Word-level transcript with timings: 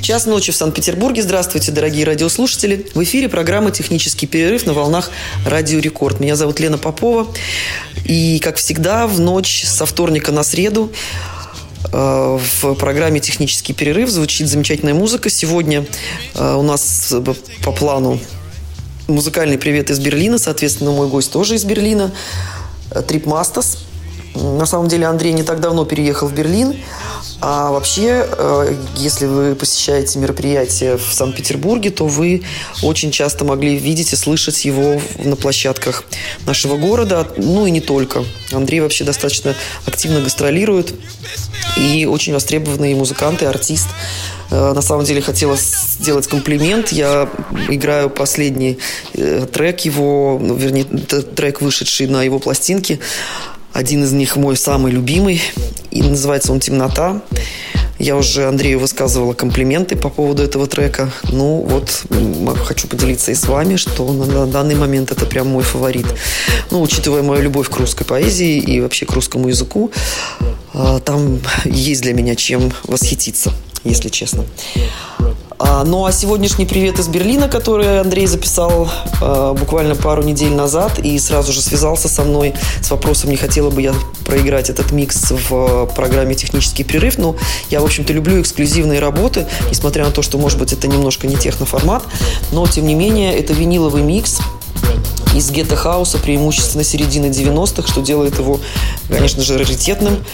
Час 0.00 0.24
ночи 0.24 0.50
в 0.50 0.56
Санкт-Петербурге. 0.56 1.20
Здравствуйте, 1.20 1.72
дорогие 1.72 2.06
радиослушатели. 2.06 2.86
В 2.94 3.02
эфире 3.02 3.28
программа 3.28 3.70
«Технический 3.70 4.26
перерыв» 4.26 4.64
на 4.64 4.72
волнах 4.72 5.10
«Радио 5.44 5.78
Рекорд». 5.78 6.18
Меня 6.18 6.34
зовут 6.34 6.58
Лена 6.58 6.78
Попова. 6.78 7.30
И, 8.06 8.38
как 8.38 8.56
всегда, 8.56 9.06
в 9.06 9.20
ночь 9.20 9.64
со 9.66 9.84
вторника 9.84 10.32
на 10.32 10.42
среду 10.42 10.90
э, 11.92 12.38
в 12.62 12.74
программе 12.76 13.20
«Технический 13.20 13.74
перерыв» 13.74 14.08
звучит 14.08 14.48
замечательная 14.48 14.94
музыка. 14.94 15.28
Сегодня 15.28 15.84
э, 16.34 16.54
у 16.54 16.62
нас 16.62 17.12
э, 17.12 17.22
по 17.62 17.72
плану 17.72 18.18
музыкальный 19.06 19.58
привет 19.58 19.90
из 19.90 19.98
Берлина. 19.98 20.38
Соответственно, 20.38 20.92
мой 20.92 21.08
гость 21.08 21.30
тоже 21.30 21.56
из 21.56 21.64
Берлина. 21.64 22.10
Трип 23.06 23.26
Мастас. 23.26 23.85
На 24.36 24.66
самом 24.66 24.88
деле 24.88 25.06
Андрей 25.06 25.32
не 25.32 25.42
так 25.42 25.60
давно 25.60 25.84
переехал 25.84 26.28
в 26.28 26.34
Берлин. 26.34 26.76
А 27.40 27.70
вообще, 27.70 28.26
э, 28.30 28.74
если 28.96 29.26
вы 29.26 29.54
посещаете 29.54 30.18
мероприятия 30.18 30.96
в 30.96 31.12
Санкт-Петербурге, 31.12 31.90
то 31.90 32.06
вы 32.06 32.42
очень 32.82 33.10
часто 33.10 33.44
могли 33.44 33.76
видеть 33.76 34.12
и 34.12 34.16
слышать 34.16 34.64
его 34.64 35.00
на 35.18 35.36
площадках 35.36 36.04
нашего 36.46 36.76
города. 36.76 37.26
Ну 37.36 37.66
и 37.66 37.70
не 37.70 37.80
только. 37.80 38.24
Андрей 38.52 38.80
вообще 38.80 39.04
достаточно 39.04 39.54
активно 39.86 40.20
гастролирует. 40.20 40.94
И 41.76 42.06
очень 42.06 42.32
востребованный 42.32 42.94
музыкант 42.94 43.42
и 43.42 43.46
артист. 43.46 43.88
Э, 44.50 44.72
На 44.72 44.82
самом 44.82 45.04
деле 45.04 45.20
хотела 45.20 45.56
сделать 45.56 46.26
комплимент. 46.26 46.90
Я 46.90 47.28
играю 47.68 48.08
последний 48.08 48.78
э, 49.12 49.46
трек 49.52 49.80
его, 49.80 50.38
вернее, 50.40 50.84
трек, 50.84 51.60
вышедший 51.60 52.06
на 52.06 52.22
его 52.22 52.38
пластинке. 52.38 52.98
Один 53.76 54.04
из 54.04 54.12
них 54.12 54.36
мой 54.36 54.56
самый 54.56 54.90
любимый. 54.90 55.38
И 55.90 56.02
называется 56.02 56.50
он 56.50 56.60
«Темнота». 56.60 57.20
Я 57.98 58.16
уже 58.16 58.46
Андрею 58.46 58.78
высказывала 58.78 59.34
комплименты 59.34 59.96
по 59.96 60.08
поводу 60.08 60.42
этого 60.42 60.66
трека. 60.66 61.12
Ну, 61.24 61.60
вот 61.60 62.06
хочу 62.64 62.88
поделиться 62.88 63.32
и 63.32 63.34
с 63.34 63.46
вами, 63.46 63.76
что 63.76 64.10
на, 64.14 64.24
на 64.24 64.46
данный 64.46 64.76
момент 64.76 65.10
это 65.10 65.26
прям 65.26 65.48
мой 65.48 65.62
фаворит. 65.62 66.06
Ну, 66.70 66.80
учитывая 66.80 67.22
мою 67.22 67.42
любовь 67.42 67.68
к 67.68 67.76
русской 67.76 68.04
поэзии 68.04 68.56
и 68.56 68.80
вообще 68.80 69.04
к 69.04 69.12
русскому 69.12 69.48
языку, 69.48 69.90
а, 70.72 70.98
там 71.00 71.40
есть 71.66 72.00
для 72.00 72.14
меня 72.14 72.34
чем 72.34 72.72
восхититься, 72.84 73.52
если 73.84 74.08
честно. 74.08 74.46
А, 75.58 75.84
ну 75.84 76.04
а 76.04 76.12
сегодняшний 76.12 76.66
привет 76.66 76.98
из 76.98 77.08
Берлина, 77.08 77.48
который 77.48 78.00
Андрей 78.00 78.26
записал 78.26 78.90
а, 79.22 79.54
буквально 79.54 79.94
пару 79.94 80.22
недель 80.22 80.52
назад 80.52 80.98
и 80.98 81.18
сразу 81.18 81.52
же 81.52 81.62
связался 81.62 82.08
со 82.08 82.24
мной 82.24 82.54
с 82.82 82.90
вопросом, 82.90 83.30
не 83.30 83.36
хотела 83.36 83.70
бы 83.70 83.80
я 83.80 83.94
проиграть 84.26 84.68
этот 84.68 84.92
микс 84.92 85.32
в 85.48 85.86
программе 85.96 86.34
«Технический 86.34 86.84
перерыв». 86.84 87.16
Но 87.16 87.36
я, 87.70 87.80
в 87.80 87.84
общем-то, 87.84 88.12
люблю 88.12 88.40
эксклюзивные 88.42 89.00
работы, 89.00 89.46
несмотря 89.70 90.04
на 90.04 90.10
то, 90.10 90.20
что, 90.20 90.36
может 90.36 90.58
быть, 90.58 90.74
это 90.74 90.88
немножко 90.88 91.26
не 91.26 91.36
техноформат, 91.36 92.02
но, 92.52 92.66
тем 92.66 92.86
не 92.86 92.94
менее, 92.94 93.34
это 93.38 93.54
виниловый 93.54 94.02
микс, 94.02 94.40
из 95.36 95.50
гетто-хауса, 95.50 96.18
преимущественно 96.18 96.82
середины 96.82 97.26
90-х, 97.26 97.86
что 97.86 98.00
делает 98.00 98.38
его, 98.38 98.58
конечно 99.08 99.42
же, 99.42 99.58
раритетным. 99.58 100.24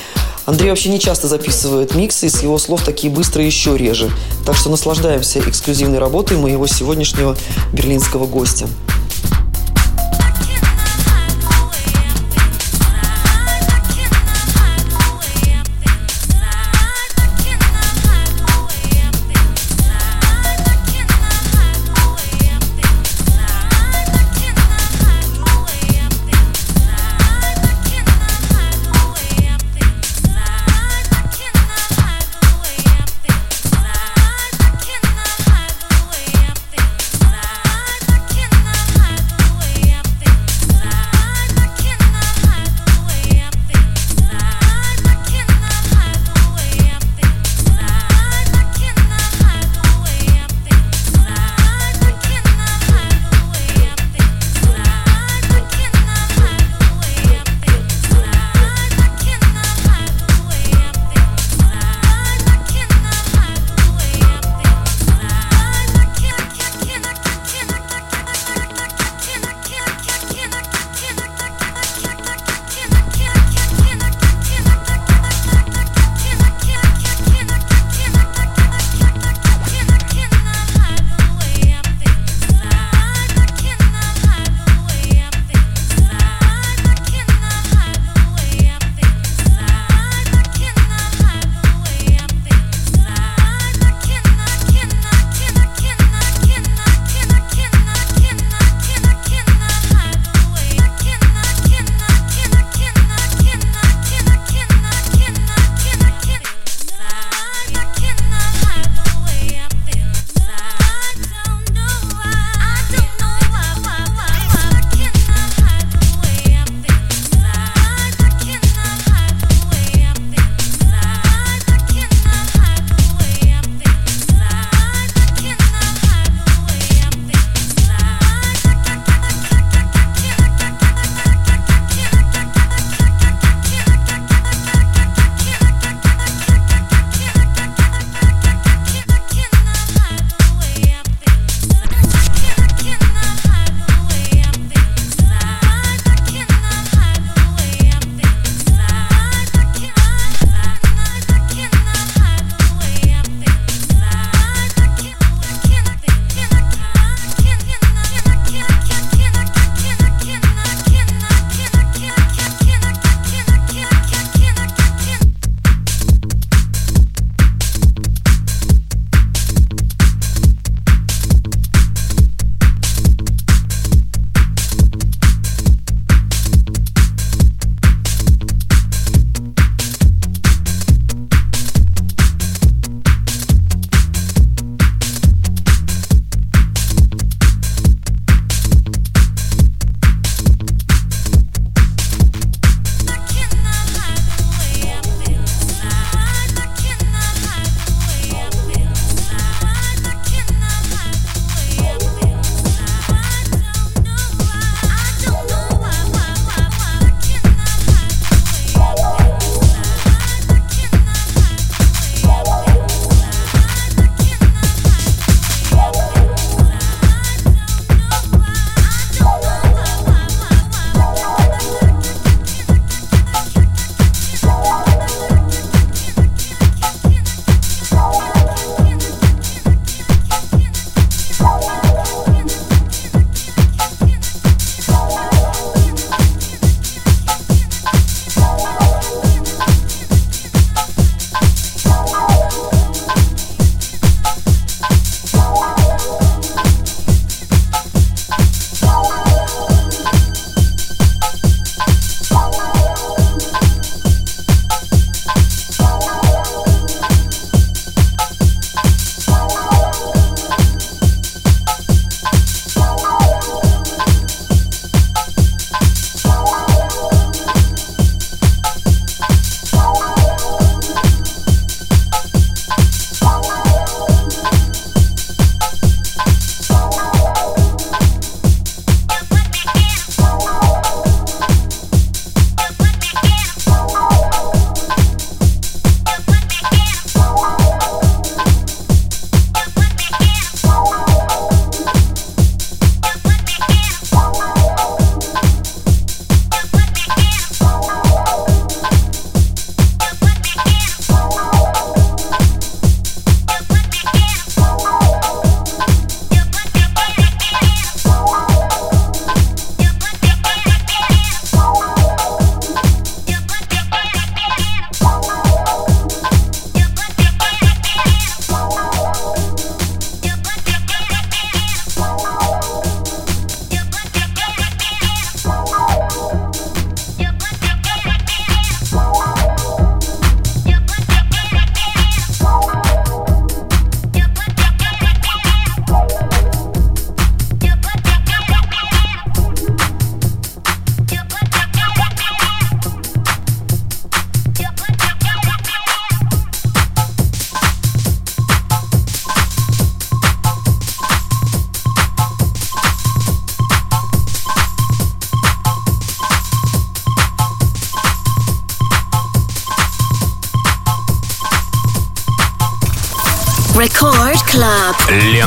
Андрей 0.44 0.70
вообще 0.70 0.90
не 0.90 1.00
часто 1.00 1.28
записывает 1.28 1.94
миксы, 1.94 2.26
и 2.26 2.30
с 2.30 2.42
его 2.42 2.58
слов 2.58 2.82
такие 2.82 3.12
быстрые 3.12 3.46
еще 3.46 3.76
реже. 3.76 4.10
Так 4.46 4.56
что 4.56 4.70
наслаждаемся 4.70 5.40
эксклюзивной 5.40 5.98
работой 5.98 6.36
моего 6.36 6.66
сегодняшнего 6.66 7.36
берлинского 7.72 8.26
гостя. 8.26 8.66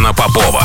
Лена 0.06 0.14
Попова. 0.14 0.65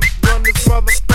run 0.00 0.42
this 0.42 0.68
motherfucker. 0.68 1.11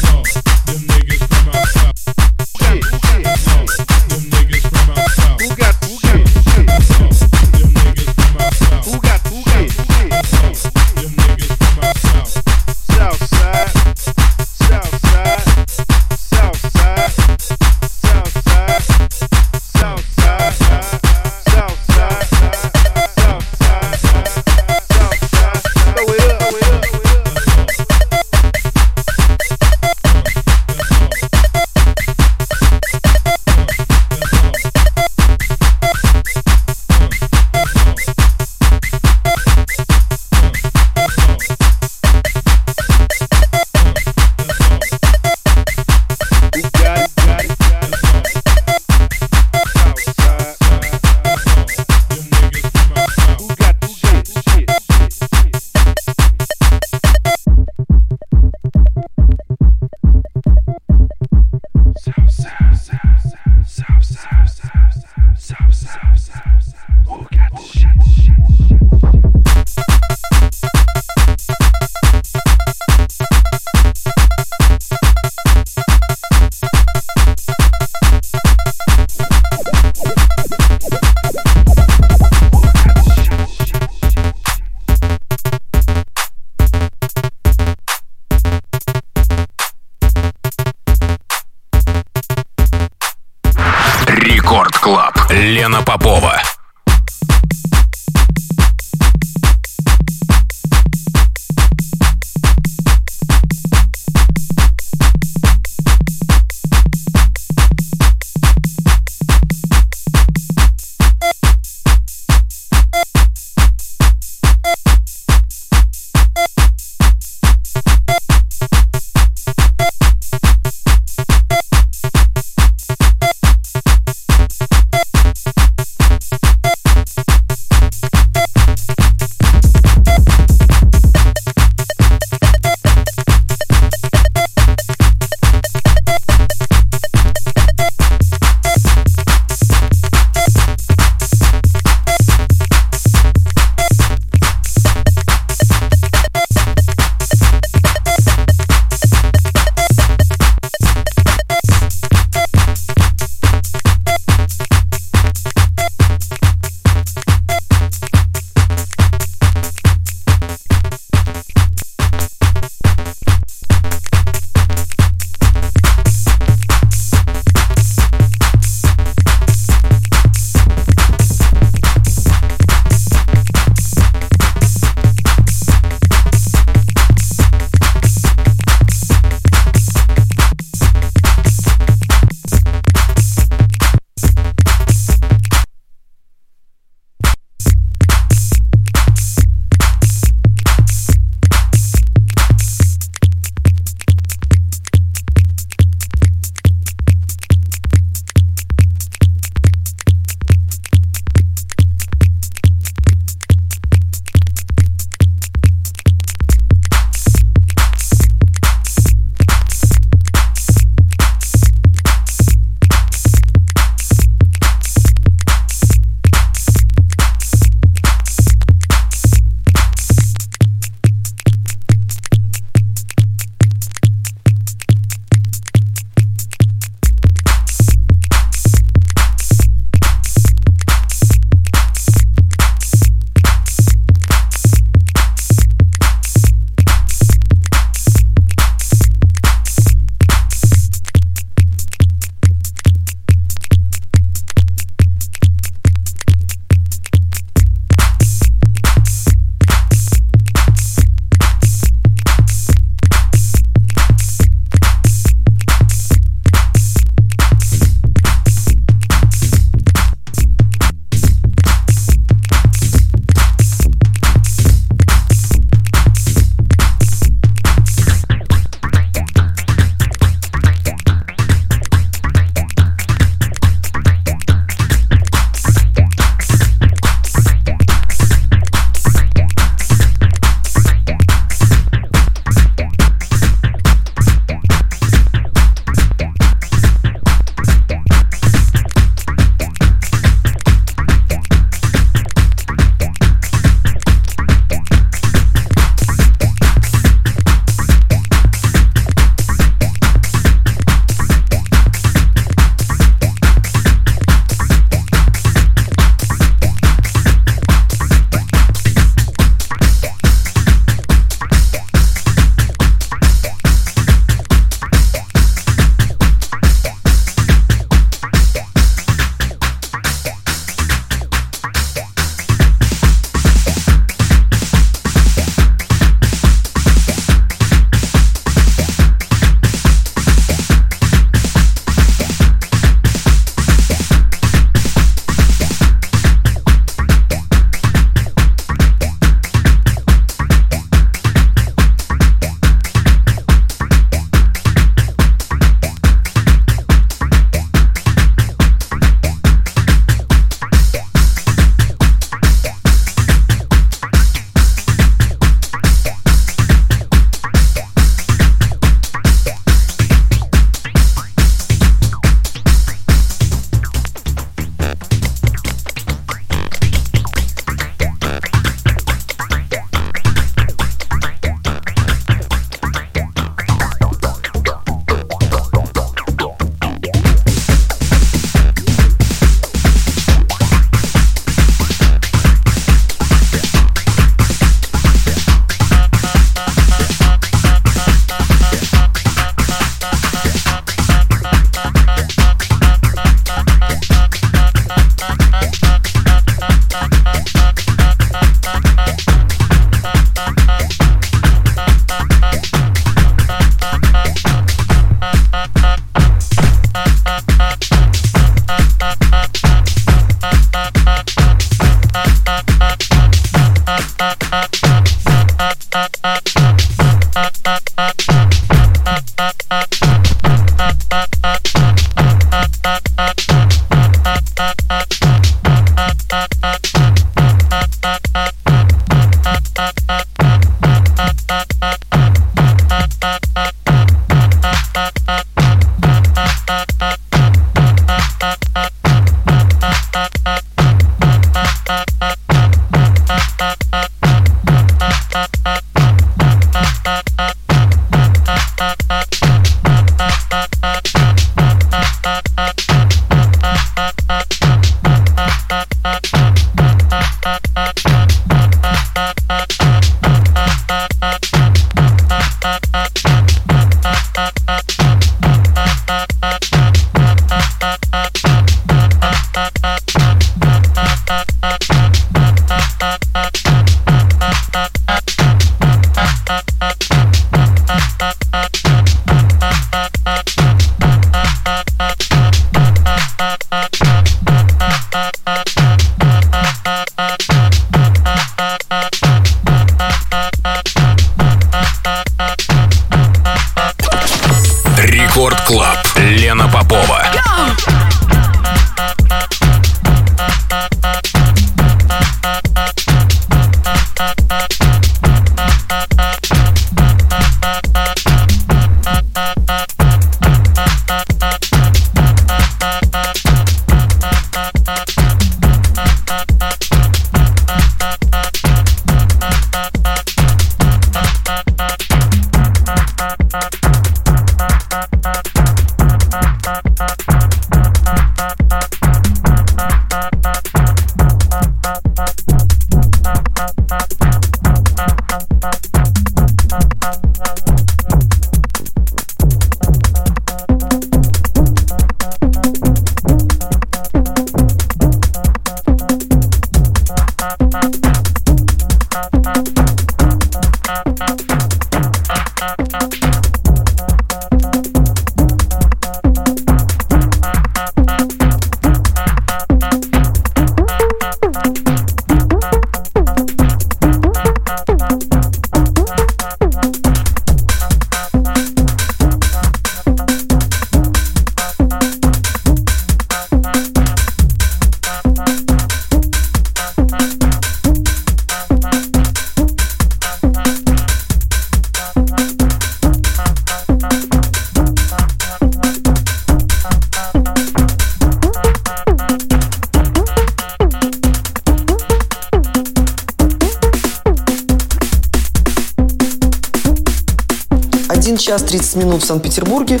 Минут 598.98 599.22
в 599.22 599.26
Санкт-Петербурге. 599.26 600.00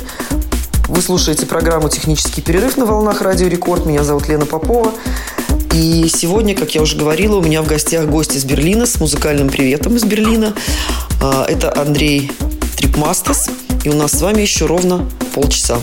Вы 0.88 1.02
слушаете 1.02 1.46
программу 1.46 1.88
«Технический 1.88 2.40
перерыв» 2.40 2.76
на 2.76 2.86
волнах 2.86 3.22
«Радио 3.22 3.46
Рекорд». 3.46 3.86
Меня 3.86 4.04
зовут 4.04 4.28
Лена 4.28 4.46
Попова. 4.46 4.92
И 5.72 6.08
сегодня, 6.12 6.54
как 6.54 6.74
я 6.74 6.82
уже 6.82 6.96
говорила, 6.96 7.36
у 7.36 7.42
меня 7.42 7.62
в 7.62 7.66
гостях 7.66 8.06
гость 8.06 8.34
из 8.34 8.44
Берлина 8.44 8.86
с 8.86 8.98
музыкальным 8.98 9.48
приветом 9.48 9.96
из 9.96 10.04
Берлина. 10.04 10.54
А, 11.22 11.44
это 11.46 11.78
Андрей 11.80 12.32
Трипмастас. 12.76 13.50
И 13.84 13.88
у 13.88 13.94
нас 13.94 14.12
с 14.12 14.20
вами 14.20 14.42
еще 14.42 14.66
ровно 14.66 15.08
полчаса. 15.34 15.78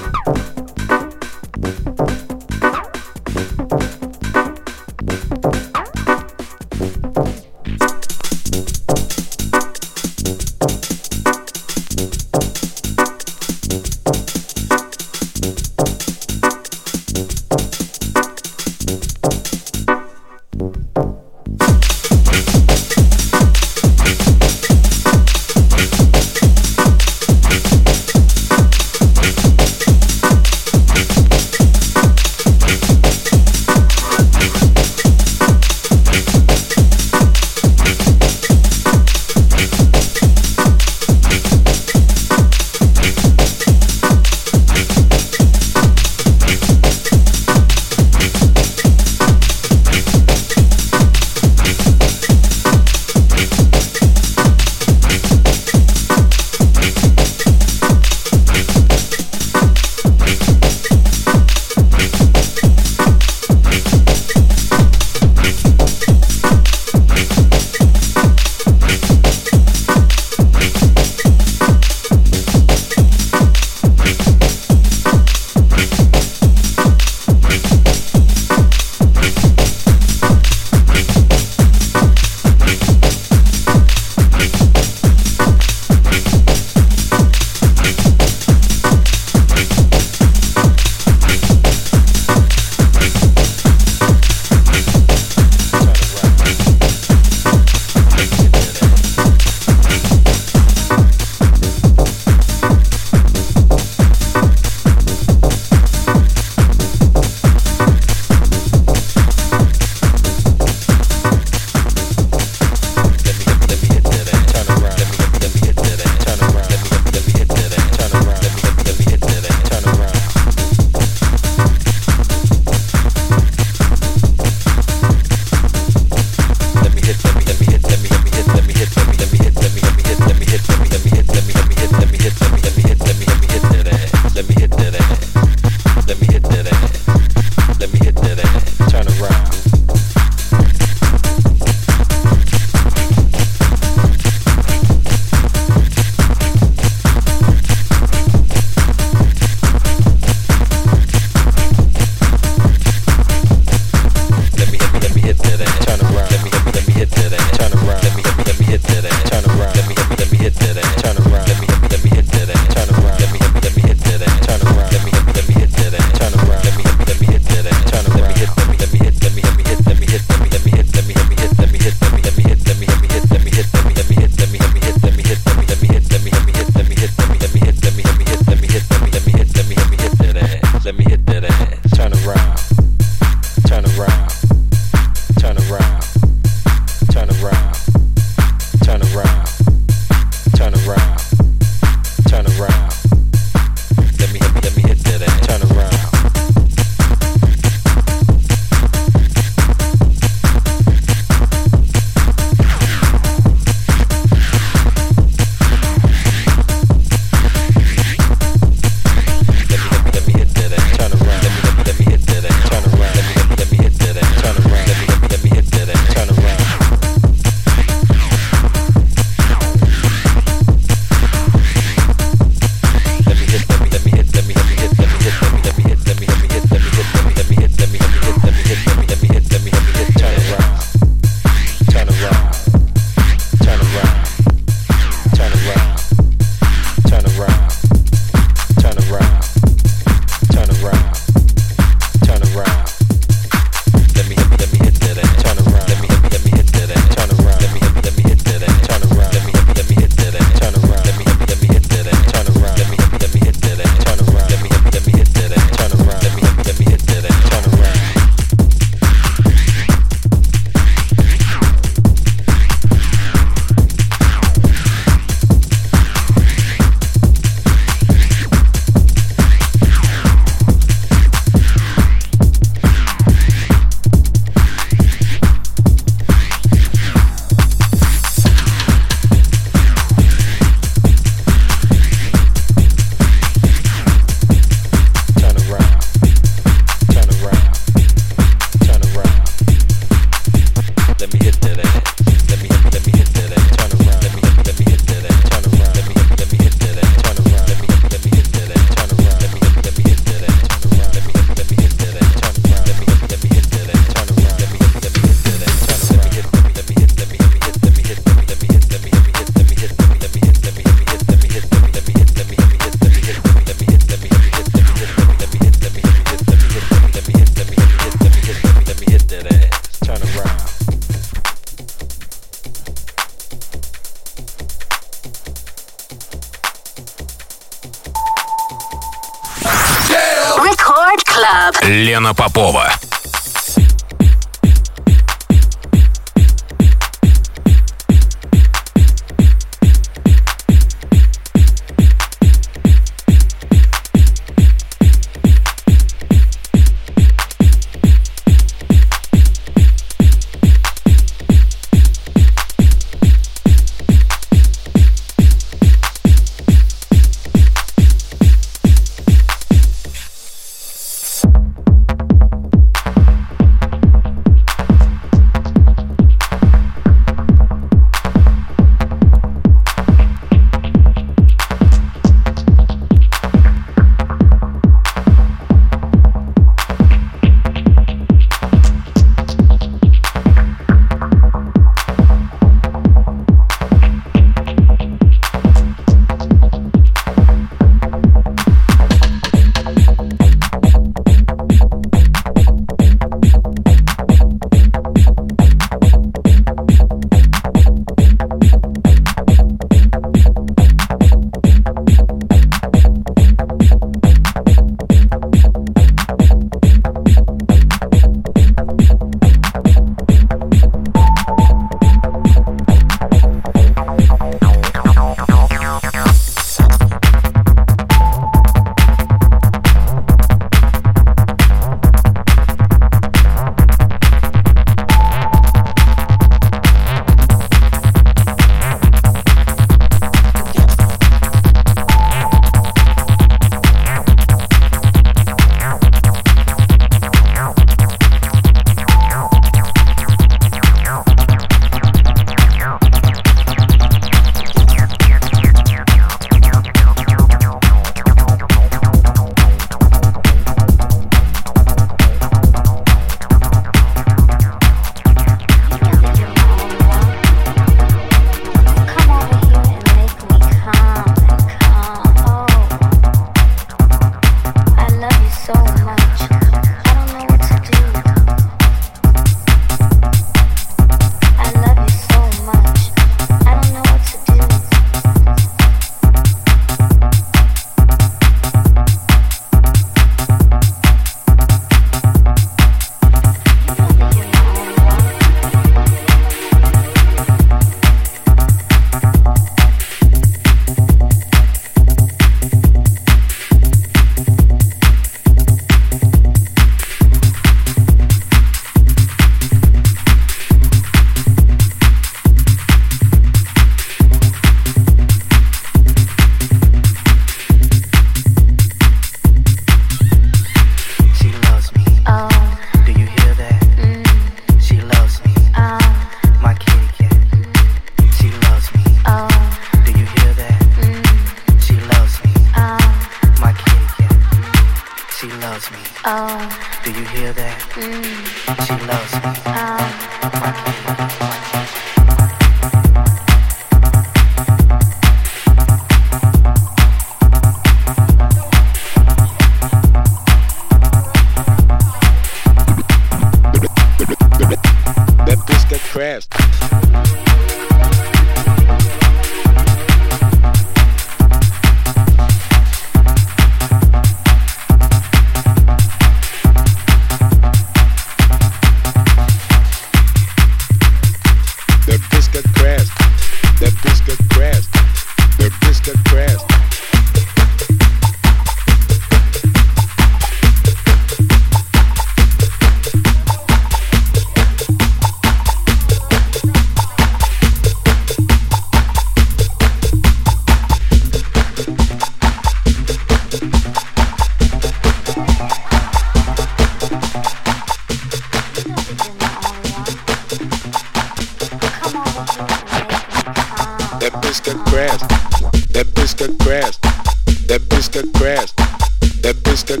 that 599.46 599.54
bitch 599.62 599.86
got 599.86 600.00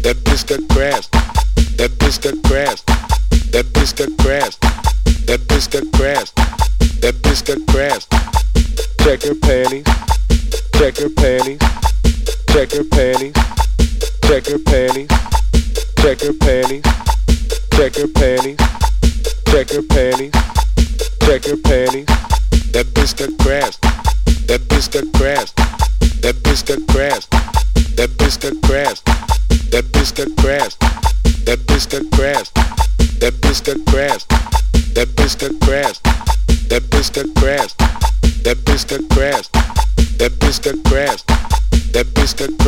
that 0.00 0.16
bitch 0.24 0.46
got 0.48 0.66
that 1.76 1.90
bitch 1.98 2.18
got 2.22 2.32
that 3.52 3.66
bitch 3.66 3.94
got 3.94 4.08
that 5.28 5.40
bitch 5.48 5.70
got 5.70 5.92
that 7.02 7.14
bitch 7.20 7.44
got 7.44 7.60
crabs. 7.68 8.06
Check 9.04 9.22
her 9.24 9.34
panties, 9.34 9.84
check 10.78 10.96
her 10.96 11.10
panties, 11.10 11.58
check 12.48 12.72
her 12.72 12.84
panties, 12.84 13.34
check 14.22 14.46
her 14.46 14.64
panties, 14.64 15.12
check 16.00 16.20
her 16.22 16.32
panties, 16.32 16.82
check 17.68 17.92
her 17.92 18.08
panties, 18.08 18.66
check 19.44 19.68
her 19.68 19.82
panties, 19.82 20.32
check 21.20 21.44
her 21.44 21.56
panties. 21.58 22.06
That 22.72 22.86
bitch 22.94 23.12
got 23.18 23.36
that 24.48 24.60
bitch 24.68 24.90
got 24.90 25.12
that 26.22 26.36
bitch 26.42 26.66
got. 26.66 27.71
That 27.96 28.10
bitch 28.16 28.40
got. 28.40 28.54
That 29.70 29.84
bitch 29.92 30.14
got. 30.16 30.28
That 31.44 31.58
bitch 31.66 31.90
got. 31.90 32.02
That 33.20 33.34
bitch 33.36 33.64
got. 33.64 33.64
That 33.64 33.64
bitch 33.64 33.64
got. 33.64 33.82
That 34.94 35.08
bitch 35.16 35.38
got. 35.38 35.60
That 36.68 36.82
bitch 36.90 37.12
got. 37.12 37.38
That 38.42 38.56
bitch 38.56 38.88
got. 38.88 39.12
That 40.18 40.32
bitch 40.32 40.62
got. 40.62 40.78
That 41.92 42.06
bitch 42.08 42.36
got. 42.38 42.62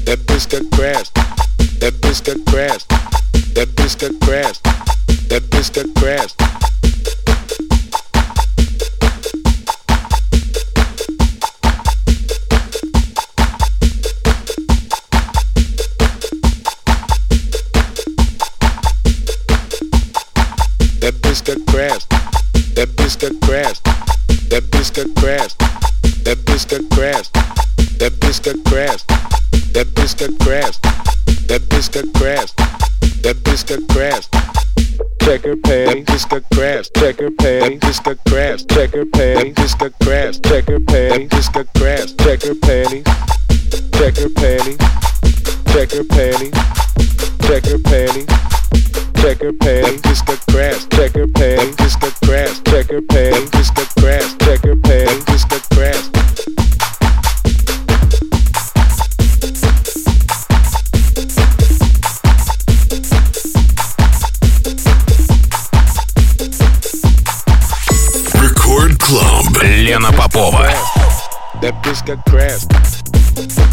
That 0.00 0.26
bitch 0.26 0.50
got. 2.24 2.40
That 3.50 3.68
bitch 3.76 3.98
got. 3.98 4.24
That 5.28 5.42
bitch 5.50 5.74
got. 5.74 7.39
Bitch. 21.80 22.08
That 22.74 22.88
bitch 22.96 23.16
got 23.18 23.32
crashed. 23.40 23.84
That 24.50 24.64
bitch 24.70 24.92
got 24.94 25.08
crashed. 25.16 25.58
That 26.24 26.36
bitch 26.44 26.68
got 26.68 26.84
crashed. 26.90 27.32
That 27.98 28.12
bitch 28.20 28.42
got 28.44 28.56
crashed. 28.68 29.06
That 29.72 29.86
bitch 29.94 30.18
got 30.20 30.32
crashed. 30.44 30.82
That 31.48 31.62
bitch 31.70 31.88
got 31.94 32.06
crashed. 32.18 32.56
That 33.22 33.36
bitch 33.44 33.64
got 33.66 33.80
crashed. 33.88 34.30
Check 35.22 35.44
her 35.44 35.56
panties. 35.56 36.04
That 36.04 36.12
bitch 36.12 36.28
got 36.28 36.44
crashed. 36.52 36.94
Check 36.96 37.18
her 37.18 37.30
panties. 37.30 37.80
That 37.80 37.88
bitch 37.88 38.04
got 38.04 38.18
crashed. 38.26 38.68
Check 38.68 38.92
her 38.92 39.06
panties. 39.06 39.54
That 39.54 39.60
bitch 39.64 39.78
got 39.78 39.92
crashed. 40.04 40.44
Check 40.48 40.68
her 40.68 40.80
panties. 40.80 41.28
That 41.28 41.30
bitch 41.30 41.52
got 41.54 41.66
crashed. 41.80 42.18
Check 42.18 42.42
her 42.42 42.54
panties. 42.54 43.04
Check 43.96 44.16
her 44.18 44.28
panties. 44.28 44.78
Check 45.72 45.90
her 45.92 46.04
checker 49.20 49.52
pants, 49.52 50.00
it's 50.06 50.22
the 50.22 50.42
grass, 50.50 50.86
checker 50.86 51.26
pants, 51.26 51.76
it's 51.80 51.96
the 51.96 52.10
grass, 52.26 52.58
checker 52.60 53.02
pants, 53.02 53.50
it's 53.54 53.70
the 53.72 53.86
grass, 54.00 54.34
checker 54.38 54.76
pants, 54.76 55.24
just 55.26 55.48
the 55.50 55.60
grass. 55.74 56.08
Record 68.40 68.98
club, 68.98 69.44
Лена 69.62 70.12
Попова. 70.12 70.72
That 71.60 71.82
bitch 71.82 72.06
got 72.06 72.24
grass. 72.24 73.69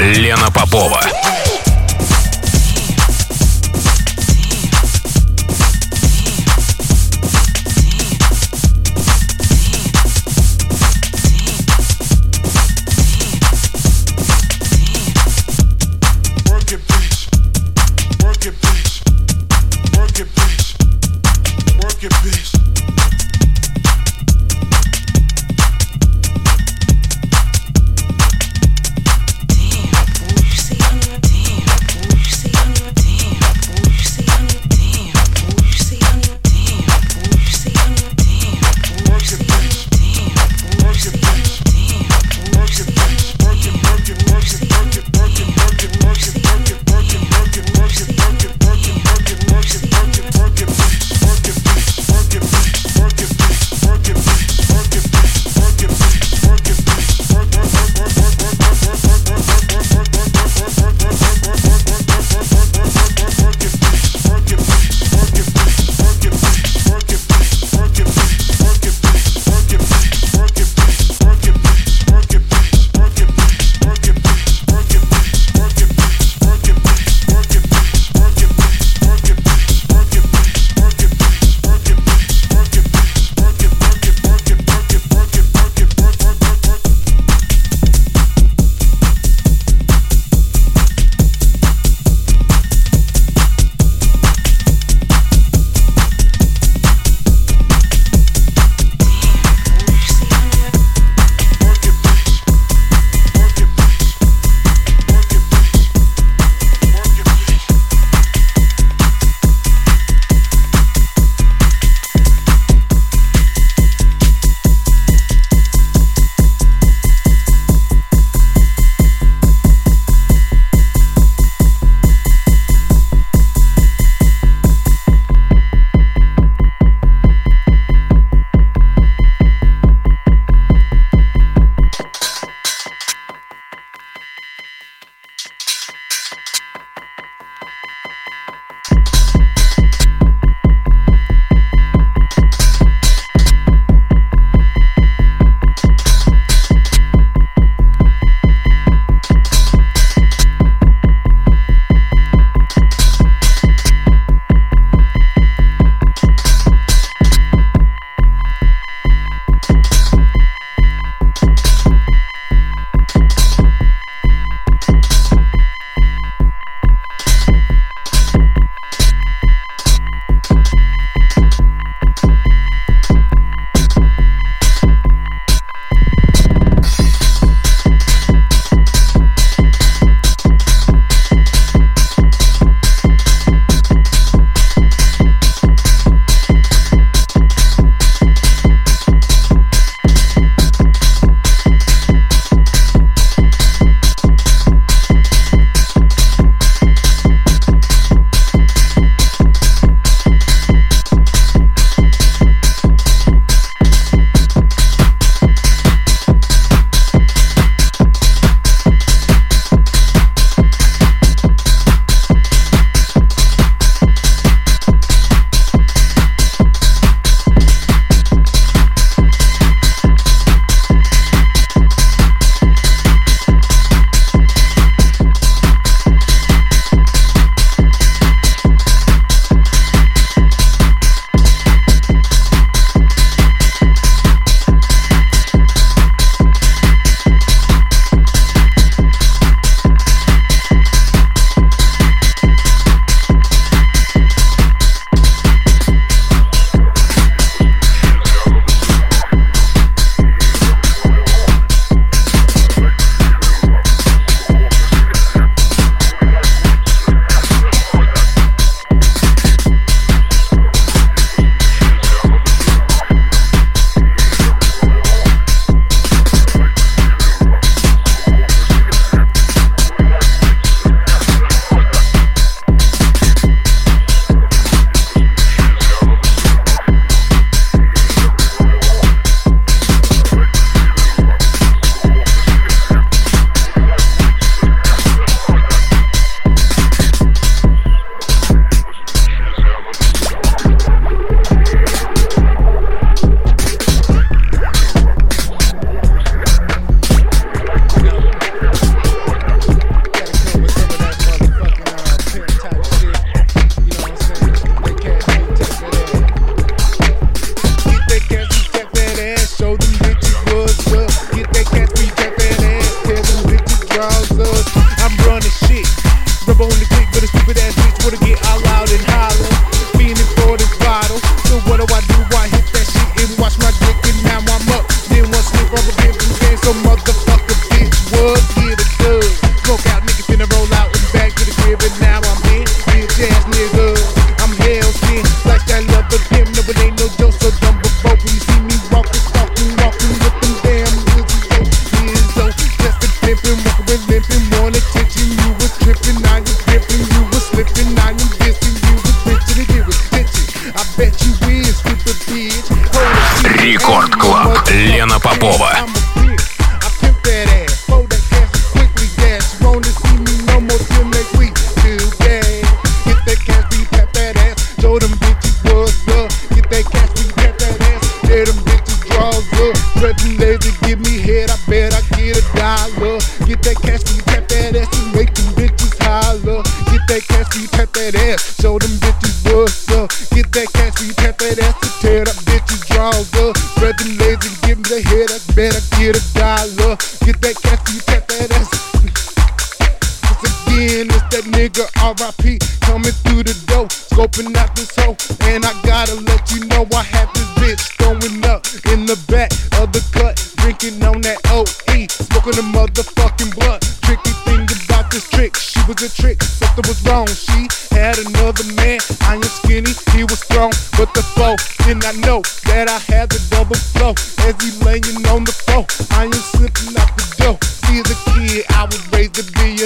Лена 0.00 0.50
Попова. 0.50 1.00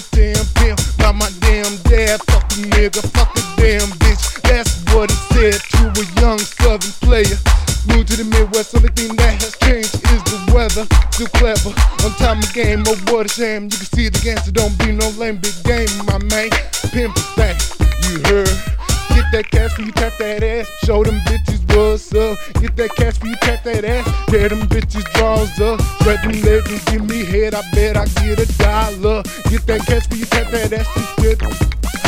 By 0.01 1.13
my 1.13 1.29
damn 1.41 1.77
dad, 1.85 2.21
fuck 2.25 2.45
a 2.53 2.57
nigga, 2.73 3.03
fuck 3.13 3.37
a 3.37 3.43
damn 3.61 3.89
bitch. 4.01 4.41
That's 4.43 4.83
what 4.95 5.11
he 5.11 5.17
said 5.35 5.61
to 5.77 6.01
a 6.01 6.21
young 6.21 6.39
southern 6.39 6.93
player. 7.03 7.37
Moved 7.89 8.09
to 8.09 8.17
the 8.17 8.25
Midwest, 8.25 8.75
only 8.75 8.89
thing 8.91 9.15
that 9.17 9.43
has 9.43 9.57
changed 9.59 9.95
is 9.95 10.23
the 10.25 10.53
weather. 10.55 10.87
Too 11.13 11.27
clever, 11.37 11.71
on 12.05 12.13
time 12.17 12.39
of 12.39 12.53
game, 12.55 12.85
oh 12.87 12.97
what 13.13 13.27
a 13.27 13.29
shame. 13.29 13.65
You 13.65 13.77
can 13.77 13.91
see 13.93 14.09
the 14.09 14.21
gangster, 14.25 14.53
don't 14.53 14.77
be 14.79 14.93
no 14.93 15.09
lame, 15.21 15.37
big 15.37 15.55
game, 15.65 15.91
my 16.07 16.19
man. 16.33 16.49
Pimp 16.93 17.17
thing, 17.37 17.57
you 18.09 18.23
heard. 18.25 18.80
Get 19.31 19.45
that 19.45 19.51
cash 19.53 19.79
when 19.79 19.87
you 19.87 19.93
tap 19.93 20.19
that 20.19 20.43
ass. 20.43 20.67
Show 20.83 21.05
them 21.05 21.15
bitches 21.21 21.63
what's 21.71 22.13
up. 22.15 22.37
Get 22.61 22.75
that 22.75 22.91
cash 22.97 23.21
when 23.23 23.31
you 23.31 23.37
tap 23.37 23.63
that 23.63 23.85
ass. 23.85 24.03
Tear 24.27 24.49
them 24.49 24.67
bitches 24.67 25.07
draws 25.15 25.55
up. 25.61 25.81
Spread 26.03 26.19
them 26.27 26.35
legs 26.43 26.67
and 26.67 26.85
give 26.91 27.09
me 27.09 27.25
head. 27.25 27.55
I 27.55 27.63
bet 27.71 27.97
I 27.97 28.07
get 28.27 28.43
a 28.43 28.47
dollar. 28.59 29.23
Get 29.47 29.63
that 29.71 29.87
cash 29.87 30.11
when 30.11 30.19
you 30.19 30.27
tap 30.27 30.51
that 30.51 30.73
ass 30.73 30.91
and 30.99 31.07
shit. 31.23 31.39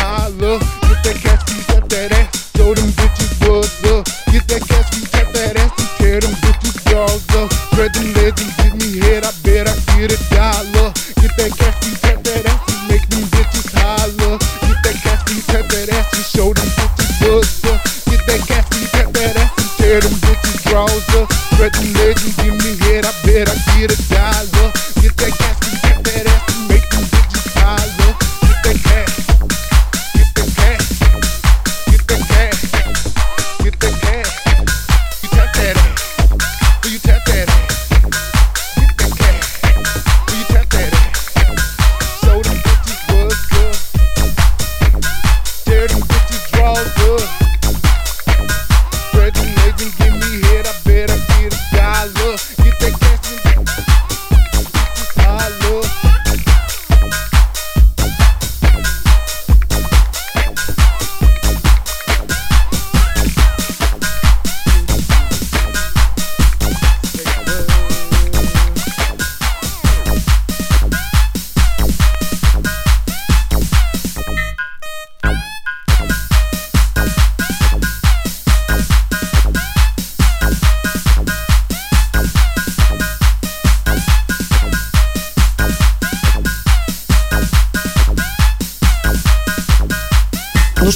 Holla. 0.02 0.58
Get 0.58 0.98
that 1.06 1.16
cash 1.22 1.46
when 1.46 1.56
you 1.58 1.62
tap 1.70 1.88
that 1.94 2.10
ass. 2.10 2.58
Show 2.58 2.74
them 2.74 2.90
bitches 2.90 3.32
what's 3.46 3.84
up. 3.86 4.02
Get 4.34 4.42
that 4.50 4.62
cash 4.66 4.90
when 4.90 5.00
you 5.02 5.06
tap 5.06 5.30
that 5.30 5.56
ass 5.62 5.72
tear 6.02 6.18
them 6.18 6.34
bitches 6.42 6.74
draws 6.90 7.22
up. 7.38 7.52
Spread 7.70 7.94
them 7.94 8.12
legs 8.18 8.42
and 8.42 8.50
give 8.58 8.74
me 8.82 8.98
head. 8.98 9.22
I 9.22 9.30
bet 9.46 9.70
I 9.70 9.78
get 9.94 10.10
a 10.10 10.18
dollar. 10.34 10.90
Get 11.22 11.30
that 11.38 11.54
cash 11.54 11.78
when 11.86 11.94
you 11.94 11.98
tap 12.02 12.18
that 12.18 12.46
ass 12.50 12.72
make 12.90 13.06
them 13.08 13.22
bitches 13.30 13.70
holla. 13.78 14.38
Get 14.66 14.78
that 14.82 14.96
cash 15.06 15.22
when 15.22 15.36
you 15.38 15.42
tap 15.46 15.70
that 15.70 15.88
ass 15.94 16.10
and 16.18 16.26
show 16.26 16.50
them 16.52 16.66
bitches 16.66 16.91
what's 17.30 17.64
up. 17.64 17.80
Get 18.10 18.26
that 18.26 18.40
cash 18.46 18.66
when 18.70 18.82
you 18.82 18.90
that 19.14 19.36
ass 19.36 19.52
and 19.58 19.70
tear 19.78 20.00
them 20.00 20.14
bitches 20.24 20.62
draws 20.68 21.08
up. 21.16 21.32
Spread 21.54 21.72
them 21.74 21.92
give 22.42 22.56
me 22.64 22.76
head. 22.86 23.04
I 23.04 23.12
bet 23.24 23.48
I 23.48 23.56
get 23.78 23.92
a 23.92 23.98
dollar. 24.08 24.21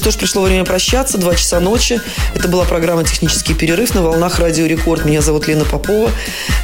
Что 0.06 0.12
ж, 0.12 0.18
пришло 0.18 0.42
время 0.42 0.64
прощаться. 0.64 1.18
Два 1.18 1.34
часа 1.34 1.58
ночи. 1.58 2.00
Это 2.32 2.46
была 2.46 2.64
программа 2.64 3.02
«Технический 3.02 3.54
перерыв» 3.54 3.92
на 3.92 4.02
волнах 4.02 4.38
Радио 4.38 4.64
Рекорд. 4.64 5.04
Меня 5.04 5.20
зовут 5.20 5.48
Лена 5.48 5.64
Попова. 5.64 6.12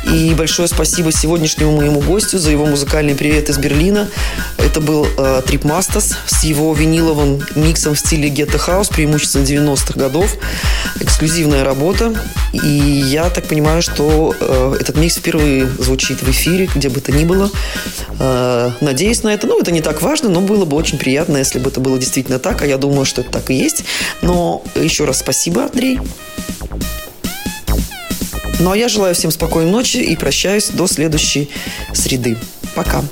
И 0.05 0.33
большое 0.35 0.69
спасибо 0.69 1.11
сегодняшнему 1.11 1.77
моему 1.77 1.99
гостю 1.99 2.39
за 2.39 2.53
его 2.53 2.67
музыкальный 2.67 3.17
привет 3.17 3.51
из 3.51 3.59
Берлина. 3.59 4.09
Это 4.59 4.81
был 4.81 5.09
э, 5.19 5.43
Трип 5.45 5.65
Мастас 5.65 6.19
с 6.25 6.45
его 6.45 6.73
виниловым 6.73 7.43
миксом 7.57 7.95
в 7.95 7.99
стиле 7.99 8.29
гетто 8.29 8.59
хаус, 8.59 8.89
преимущественно 8.91 9.43
90-х 9.43 9.99
годов. 9.99 10.37
Эксклюзивная 11.01 11.65
работа. 11.65 12.15
И 12.53 12.67
я 12.67 13.31
так 13.31 13.47
понимаю, 13.47 13.83
что 13.83 14.35
э, 14.39 14.77
этот 14.81 14.97
микс 14.97 15.17
впервые 15.17 15.67
звучит 15.67 16.23
в 16.23 16.31
эфире, 16.31 16.69
где 16.75 16.89
бы 16.89 17.01
то 17.01 17.13
ни 17.13 17.25
было. 17.25 17.51
Э, 18.19 18.71
надеюсь 18.81 19.23
на 19.23 19.31
это. 19.31 19.47
Ну, 19.47 19.61
это 19.61 19.73
не 19.73 19.81
так 19.81 20.03
важно, 20.03 20.29
но 20.29 20.41
было 20.41 20.65
бы 20.65 20.77
очень 20.77 20.99
приятно, 20.99 21.39
если 21.39 21.59
бы 21.59 21.71
это 21.71 21.81
было 21.81 21.99
действительно 21.99 22.39
так. 22.39 22.63
А 22.63 22.67
я 22.67 22.79
думаю, 22.79 23.05
что 23.05 23.23
это 23.23 23.31
так 23.31 23.51
и 23.51 23.55
есть. 23.55 23.85
Но 24.21 24.63
еще 24.75 25.05
раз 25.05 25.19
спасибо, 25.19 25.65
Андрей. 25.65 25.99
Ну, 28.61 28.71
а 28.71 28.77
я 28.77 28.89
желаю 28.89 29.15
всем 29.15 29.31
спокойной 29.31 29.73
ночи 29.73 29.97
и 29.97 30.15
прощаюсь 30.15 30.69
до 30.69 30.87
следующей 30.87 31.51
среды. 31.93 32.37
Пока. 32.75 33.03